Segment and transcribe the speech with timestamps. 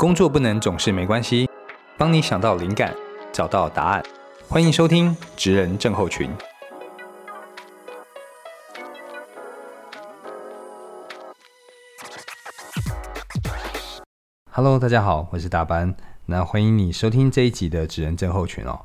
[0.00, 1.46] 工作不能总是没关系，
[1.98, 2.96] 帮你想到灵感，
[3.30, 4.02] 找到答案。
[4.48, 6.30] 欢迎收听《职人症候群》。
[14.50, 15.94] Hello，大家好，我是大班。
[16.24, 18.80] 那欢迎你收听这一集的《职人症候群》哦。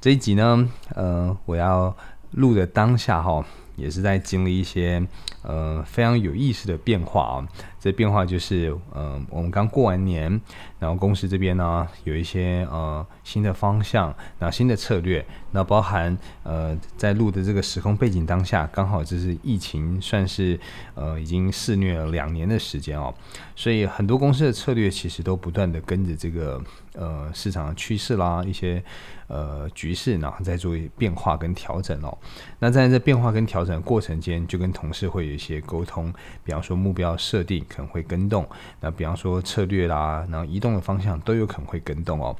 [0.00, 1.96] 这一集呢，呃，我要
[2.30, 3.44] 录的当下哈。
[3.76, 5.04] 也是在经历一些
[5.42, 7.48] 呃非常有意思的变化啊，
[7.80, 10.40] 这变化就是呃我们刚过完年，
[10.84, 20.60] 然后公司这边呢有一些呃新的方向，那新的策略，那包含呃在录的这个时空背景当下，刚好就是疫情算是
[20.94, 23.14] 呃已经肆虐了两年的时间哦，
[23.56, 28.84] 所以很多公司的策略其实都不断的跟着这个呃市场的趋势啦，一些
[29.28, 32.18] 呃局势，然后再做变化跟调整哦。
[32.58, 36.12] 那在这变化跟调整过程间，就跟同事会有一些沟通，
[36.44, 38.46] 比方说目标设定可能会跟动，
[38.80, 42.36] 那比方说策略啦，然后移动的方向都有可能会跟动哦。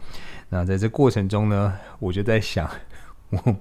[0.48, 2.68] 那在这过程中呢，我就在想，
[3.30, 3.56] 我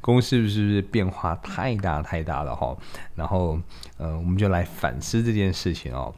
[0.00, 2.76] 公司是不是变化太大太大了哈？
[3.14, 3.60] 然后
[3.98, 6.14] 呃，我们就来反思这件事情哦，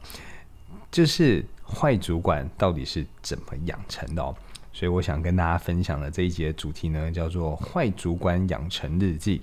[0.89, 4.35] 就是坏主管到底是怎么养成的哦？
[4.73, 9.41] 所以我想跟大家分享的这一节主题呢，叫做“坏主管养成日记”。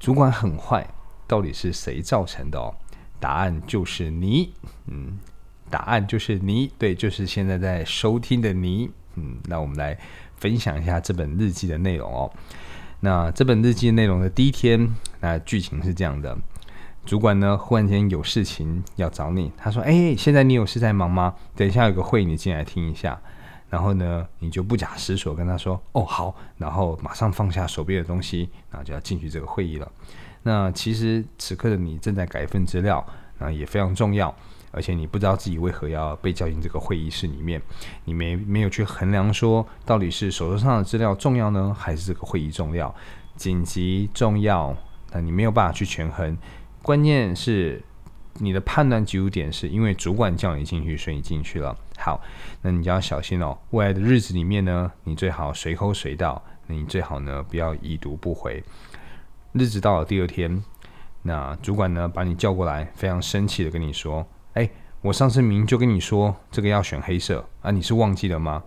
[0.00, 0.84] 主管很坏，
[1.26, 2.74] 到底是谁造成的哦？
[3.20, 4.52] 答案就是你，
[4.86, 5.18] 嗯，
[5.70, 9.36] 答案就是你，对，就是现在在收听的你，嗯。
[9.46, 9.98] 那我们来
[10.36, 12.30] 分享一下这本日记的内容哦。
[13.00, 14.88] 那这本日记内容的第一天，
[15.20, 16.36] 那剧情是这样的：
[17.04, 21.34] 主管呢忽然间有事情要找你，他说：“哎，现在你有事在忙吗？
[21.54, 23.20] 等一下有个会，你进来听一下。”
[23.68, 29.90] 然后呢，你就不假思索跟他说：“哦，好。”然后马上放下手边的东西，然后就要进去这个会议了。
[30.44, 33.04] 那其实此刻的你正在改一份资料，
[33.38, 34.32] 那也非常重要。
[34.70, 37.60] 而且你不知道自己为何要被叫进这个会议室里面，
[38.04, 42.94] 你没没有去衡量说到底是手头上的资料重要呢，还是这个会议重要、
[43.34, 44.76] 紧急重要？
[45.12, 46.36] 那你没有办法去权衡。
[46.82, 47.82] 关键是。
[48.38, 51.74] 你的判断基础点是因为主管叫你进去，所以你进去了。
[51.96, 52.20] 好，
[52.60, 53.56] 那你就要小心哦。
[53.70, 58.62] 未来的日子里面呢，你最好随口随到，那你最好呢不要已读不回。
[59.52, 60.62] 日子到了第二天，
[61.22, 64.26] 那主管呢把你叫过来，非常生气的跟你说
[64.56, 64.68] ：“哎，
[65.02, 68.62] 我上次明就跟你说这个要选黑色啊，你是忘记了吗？”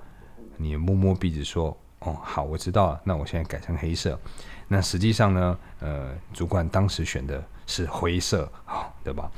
[0.57, 3.01] 你摸摸鼻子说：“哦，好，我知道了。
[3.03, 4.19] 那我现在改成黑色。
[4.67, 9.29] 那实际上呢，呃，主管当时选的。”是灰色，好，对吧？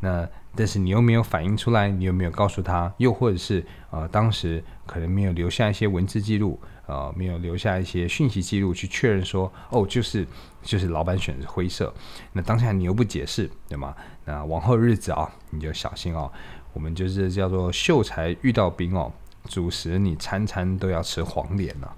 [0.00, 2.92] 那但是你又没有反映出来，你有没有告诉他？
[2.98, 10.26] 又或者是呃，当时可能没有留下一些文字记录，呃，没有留下一些讯息记录去确认说，哦，就是
[10.62, 11.94] 就是老板选的灰色。
[12.32, 13.94] 那当下你又不解释，对吗？
[14.24, 16.28] 那往后日子啊，你就小心哦。
[16.72, 19.12] 我们就是叫做秀才遇到兵哦，
[19.44, 21.96] 主食你餐餐都要吃黄连了。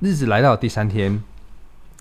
[0.00, 1.22] 日子来到第三天，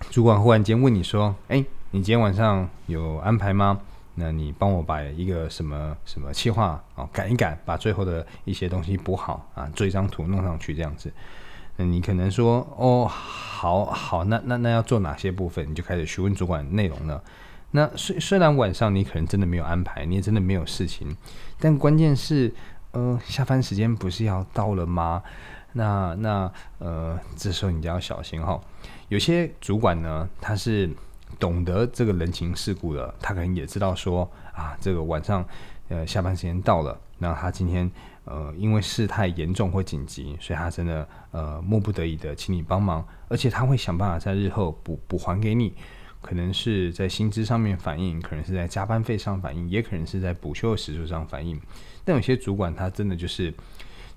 [0.10, 1.64] 主管忽然间问你说，哎。
[1.96, 3.80] 你今天晚上有安排吗？
[4.16, 11.14] 那你帮我把一个什么什么计划哦赶一赶，把最后的一些东西补好啊，做一张图弄上去这样子。
[11.84, 15.70] 你可能说哦，好好，那那那要做哪些部分？
[15.70, 17.24] 你就开始询问主管内容了。
[17.72, 21.16] 那虽虽然晚上你可能真的没有安排，你也真的没有事情，
[21.60, 22.54] 但关键是
[22.92, 25.22] 呃下班时间不是要到了吗？
[25.74, 28.60] 那那呃这时候你就要小心哈。
[29.10, 30.90] 有些主管呢，他是。
[31.40, 35.44] 懂得这个人情世故的，他可能也知道说啊，这个晚上
[35.90, 37.90] 呃下班时间到了，那他今天
[38.26, 45.74] 呃因为事态严重或紧急，所以他真的呃迫不得已的请你帮忙，而且他会想办法在日后补补还给你，
[46.22, 51.60] 可能是在薪资上面反映，可能是在加班费上反映，也可能是在补休的时数上反映。
[52.04, 53.54] 但有些主管他真的就是。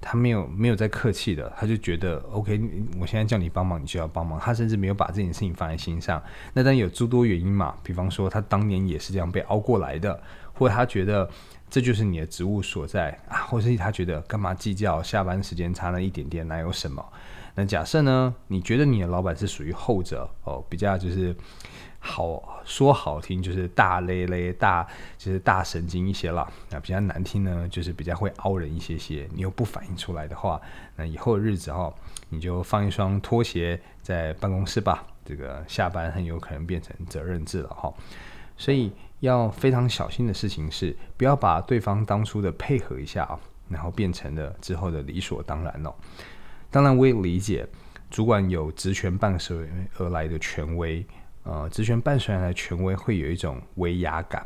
[0.08, 2.60] 他没有没有在客气的，他就觉得 OK，
[3.00, 4.38] 我现在叫你帮忙，你就要帮忙。
[4.38, 6.22] 他甚至没有把这件事情放在心上。
[6.54, 10.22] 那当然有诸多原因嘛，比方说他当年也是这样被熬过来的，
[10.54, 11.28] 或者他觉得
[11.68, 17.04] 这就是你的职务所在啊，或者是他觉得干嘛计较下班时间差那一点点，哪有什么？
[17.56, 21.34] 那假设呢，你觉得你的老板是属于后者哦，比较就是。
[22.06, 24.86] 好说好听就是大咧咧大
[25.18, 29.28] 就是大神经一些了，那比较难听呢，就是比较会凹人一些些。
[29.34, 30.60] 你又不反映出来的话，
[30.94, 31.92] 那以后的日子哈，
[32.28, 35.04] 你就放一双拖鞋在办公室吧。
[35.24, 37.92] 这个下班很有可能变成责任制了哈。
[38.56, 43.38] 所以要非常小心的事情是，不要把对方当初的配合一下啊，
[43.68, 45.92] 然后变成了之后的理所当然哦。
[46.70, 47.66] 当然我也理解，
[48.10, 49.68] 主管有职权伴随
[49.98, 51.04] 而来的权威。
[51.46, 54.44] 呃，职权伴随来的权威会有一种威压感，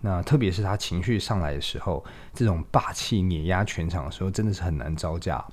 [0.00, 2.02] 那特别是他情绪上来的时候，
[2.32, 5.44] 这种霸气碾压全场的时候，真的是很难招架。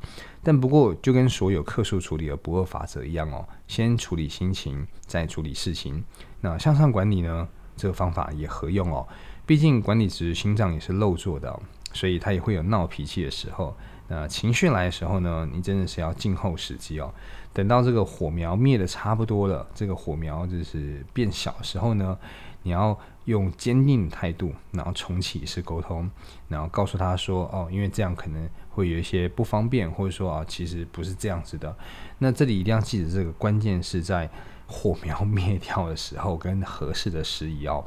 [0.42, 6.02] 但不过，就跟所有客诉处理的不二法则一样哦，先处理心情，再处理事情。
[6.40, 7.46] 那向上管理呢，
[7.76, 9.06] 这个方法也合用哦。
[9.46, 11.60] 毕竟管理职心脏也是肉做的，
[11.98, 13.76] 所以他也会有闹脾气的时候。
[14.10, 17.14] 那情绪来的时候呢，你真的是要静候时机哦。
[17.52, 22.18] 等到这个火苗灭的差不多了，这个火苗就是变小的时候呢。
[22.64, 26.10] 你要用坚定的态度，然后重启式沟通，
[26.50, 31.74] 然后告诉他说：“哦，因为这样可能会有一些不方便，或者说啊，其实不是这样子的。”
[32.20, 34.30] 那这里一定要记得，这个关键是在
[34.66, 37.86] 火苗灭掉的时候跟合适的时宜哦。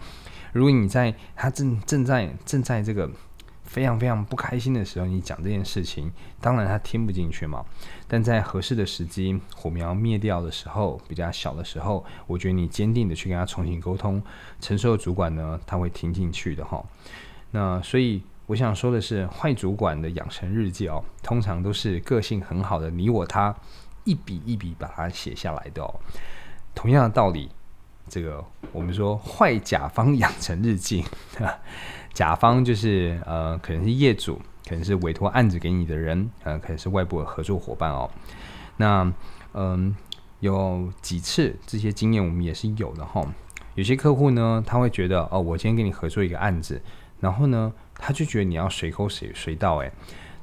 [0.55, 3.11] 如果你在他正正在正在这个。
[3.71, 7.65] 非常非常不开心的时候，你讲这件事情，当然他听不进去嘛。
[8.09, 14.21] 但在合适的时机，火苗灭掉的时候，比较小的时候，我觉得你坚定的去跟他重新沟通，
[14.61, 16.85] 承受主管呢，他会听进去的哈。
[17.53, 23.55] 那所以我想说的是，坏主管的养成日记哦，通常都是个性很好的你我他
[24.03, 25.95] 一笔一笔把它写下来的哦。
[26.75, 27.49] 同样的道理，
[28.09, 31.05] 这个我们说坏甲方养成日记。
[32.13, 38.11] 甲方就是呃，可能是业主，可能是委托案子给你的人，呃，可能是外部的合作伙伴哦。
[38.77, 39.13] 那
[39.55, 39.95] 嗯，
[40.41, 43.25] 有几次这些经验我们也是有的哈。
[43.75, 46.83] 有些客户呢，他会觉得哦，我今天跟你合作一个案子，
[47.21, 49.91] 然后呢，他就觉得你要随口随随到诶，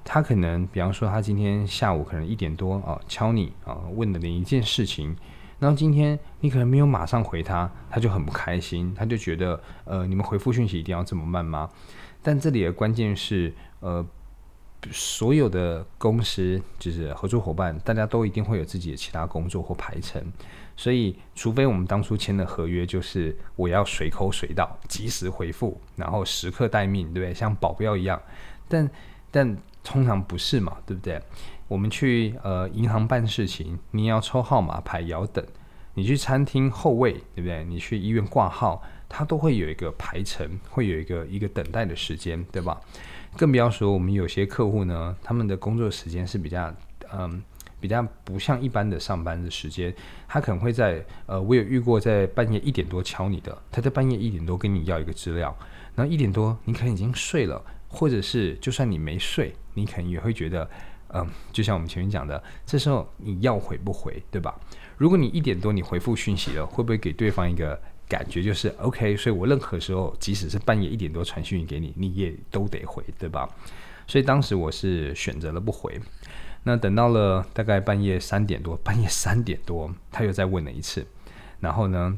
[0.03, 5.15] 他可能比方说他今天下午可能一点多啊敲你啊问的你一件事情。
[5.59, 11.69] 然后今天你可能没有马上回他，他就很不开心，他就觉得，呃，你们回复讯息一定要这么慢吗？
[12.21, 14.05] 但这里的关键是，呃，
[14.91, 20.23] 所有的公司就是合作伙伴，大家都一定会有自己的其他工作或排程，
[20.75, 27.33] 所以除非我们当初签的合约就是我要随口随到，及时回复，然后时刻待命，对不对？
[27.33, 28.21] 像保镖一样，
[28.67, 28.89] 但
[29.31, 31.21] 但通常不是嘛，对不对？
[31.67, 35.43] 我们去呃银行办事情，你要抽号码牌，也要等；
[35.95, 37.63] 你去餐厅候位，对不对？
[37.65, 42.79] 你去医院挂号，它都会有一个排程，会有一个一个等待的时间，对吧？
[43.35, 46.73] 更不要说我们有些客户呢，他们的工作时间是比较
[47.13, 47.43] 嗯
[47.81, 49.93] 比较不像一般的上班的时间，
[50.27, 55.53] 他可能会在呃，我有遇过在半夜一点多敲你的，他在半夜一点多跟你要一个资料，
[55.95, 60.69] 然后一点多你可能已经睡了，或者是就算你没睡，你可能也会觉得。
[61.13, 64.59] 嗯，就像我们前面讲的，这时候你要回不回，对吧？
[64.97, 69.15] 如果你一点多你回复讯息了，会不会给对方一个感觉就是 OK？
[69.15, 73.47] 所以我任何时候，即使是半夜一点多传讯息给你，你也都得回，对吧？
[74.07, 75.99] 所以当时我是选择了不回。
[76.63, 81.05] 那等到了大概半夜三点多，半夜三点多他又再问了一次，
[81.59, 82.17] 然后呢，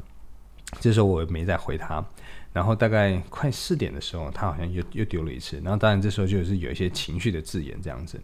[0.80, 2.04] 这时候我没再回他。
[2.52, 5.60] 然后大概快四点的时候，他好像又又丢了一次。
[5.62, 8.20] 然后当然这时候就是有一些情绪的字眼这样子。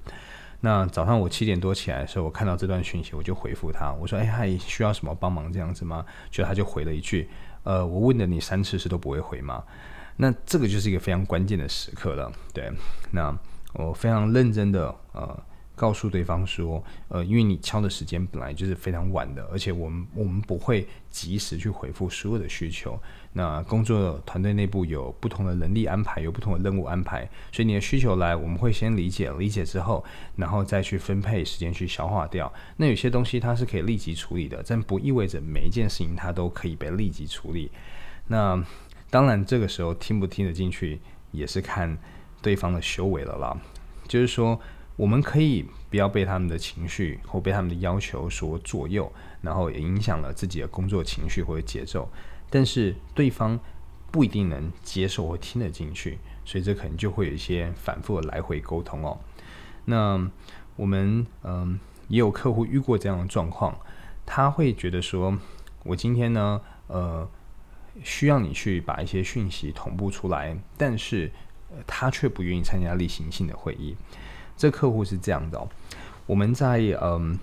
[0.66, 7.30] 那早上我七点多起来的时候，我看到这段讯息，我就回复他，我说：“哎，还需要什么帮忙这样子吗？”就他就回了一句
[7.62, 9.62] ：“呃，我问了你三次是都不会回吗？”
[10.18, 12.32] 那这个就是一个非常关键的时刻了。
[12.52, 12.68] 对，
[13.12, 13.32] 那
[13.74, 15.40] 我非常认真的呃。
[15.76, 22.98] 告诉对方说，呃，因为你敲的时间本来就是非常晚的，而且我们我们不会及时去回复所有的需求。
[23.34, 30.02] 那工作团队内部有不同的能力安排，有不同的任务安排，所以你的需求来，我们会先理解，理解之后，
[30.36, 32.50] 然后再去分配时间去消化掉。
[32.78, 37.70] 那有些东西它是可以立即处理的，但不意味着每一件事情它都可以被立即处理。
[38.28, 38.58] 那
[39.10, 40.98] 当然，这个时候听不听得进去，
[41.32, 41.98] 也是看
[42.40, 43.54] 对方的修为了啦。
[44.08, 44.58] 就是说。
[44.96, 49.12] 我们可以不要被他们的情绪或被他们的要求所左右，
[49.42, 52.08] 然后也影响了自己的工作情绪或者节奏。
[52.48, 53.58] 但是对方
[54.10, 59.18] 不一定能接受或听得进去，所以这可能就会有一些反复的来回沟通哦。
[59.84, 60.30] 那
[60.76, 63.76] 我们嗯也有客户遇过这样的状况，
[64.24, 65.36] 他会觉得说，
[65.82, 67.28] 我今天呢呃
[68.02, 71.30] 需要你去把一些讯息同步出来，但是
[71.86, 73.96] 他却不愿意参加例行性的会议。
[74.56, 75.68] 这客户是这样的哦，
[76.26, 77.38] 我们在嗯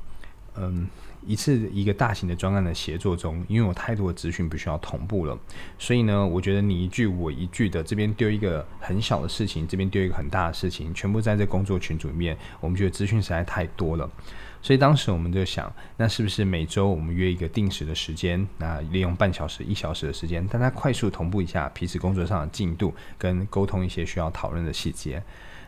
[0.55, 0.87] 嗯
[1.25, 5.37] 一次一个大型的专案的协作中，因为有太多的资讯不需要同步了，
[5.79, 14.09] 所以呢，我觉得你一句我一句的，这边丢一个很小的事情，这边丢一个很大的事情，全部在这工作群组里面，我们觉得资讯实在太多了，
[14.61, 25.23] 所以当时我们就想，那是不是每周我们约一个定时的时间，那利用半小时、一小时的时间，大家快速同步一下彼此工作上的进度，跟沟通一些需要讨论的细节。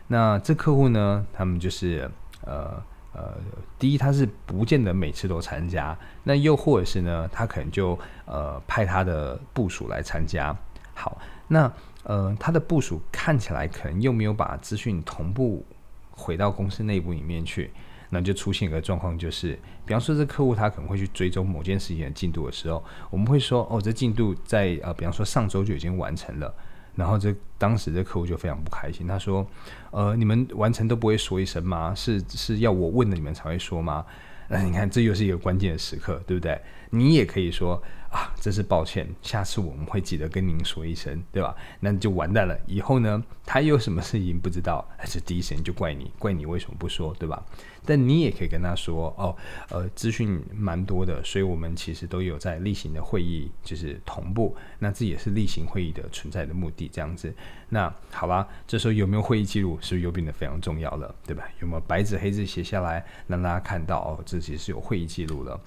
[0.08, 1.26] 那这客户呢？
[1.32, 2.10] 他们就是
[2.42, 2.82] 呃
[3.12, 3.34] 呃，
[3.78, 10.56] 第一他是不见得每次都参加，那又或者是呢，他可能就呃派他的部署来参加，
[10.94, 11.72] 好，那
[12.04, 15.64] 呃，他的部署看起来可能又没有把资讯同步
[16.12, 17.72] 回到公司内部里面去，
[18.10, 26.54] 那就出现一个状况，就是比方说这客户他可能会去追踪某件事情的进度的时候，我们会说哦，这进度在呃，比方说上周就已经完成了。
[26.96, 29.46] 然后这当时这客户就非常不开心，他说
[29.92, 31.94] ：“呃，你们完成都不会说一声吗？
[31.94, 34.04] 是是要我问了你们才会说吗？”
[34.48, 36.60] 那你看，这又是一个关键的时刻，对不对？
[36.90, 37.80] 你也可以说。
[38.16, 41.54] 啊，真是抱歉，下次我们会记得跟您说一声，对吧？
[41.80, 42.58] 那就完蛋了。
[42.66, 47.44] 以后呢，他有什么事情不知道，还是第一时间就怪你，怪你为什么不说，对吧？
[47.84, 49.36] 但你也可以跟他说，哦，
[49.68, 57.30] 呃，资讯蛮多的，所以我们其实都有在例行的会议就是同步，那这也是例行会议的存在的目的，这样子。
[57.68, 61.46] 那好啦，这时候有没有会议记录，是不是又变得非常重要了，对吧？
[61.60, 65.60] 有没有白纸黑字写下来，让大家看到哦，这其实是有会议记录了。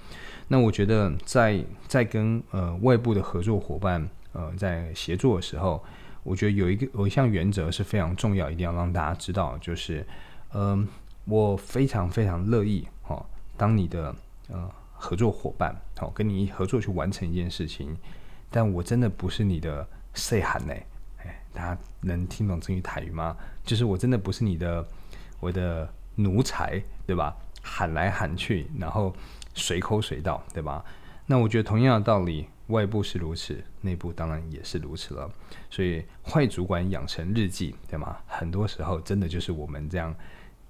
[0.51, 5.84] 那我觉得，在在跟呃外部的合作伙伴呃在协作的时候，
[6.24, 10.03] 我觉得有一个有一项原则是非常重要，一定要让大家知道，就是
[10.53, 10.88] 嗯，
[11.25, 13.24] 我非常非常乐意哈，
[13.56, 14.15] 当你的
[14.48, 17.96] 呃合作伙伴好跟你合作去完成一件事情，
[18.50, 20.74] 但我真的不是你的 say 喊呢，
[21.24, 23.38] 哎，大家能听懂这句台语吗？
[23.63, 24.84] 就是我真的不是你的
[25.39, 27.36] 我的奴才，对吧？
[27.62, 29.13] 喊来喊去，然后。
[29.59, 30.83] 随口随到，对吧？
[31.27, 35.29] 那我觉得同样的道理，外部是如此，内部当然也是如此了。
[35.69, 38.17] 所以坏主管养成日记，对吗？
[38.25, 40.15] 很多时候真的就是我们这样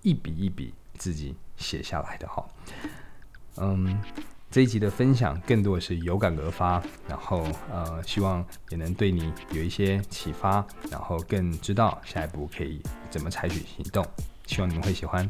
[0.01, 2.45] 一笔一笔自己写下来的哈。
[3.55, 4.01] 嗯，
[4.51, 14.05] 这一集的分享更多的是有感而发，然后呃，希望也能对你有一些启发，然后更知道下一步可以怎么采取行动。
[14.45, 15.29] 希望你们会喜欢。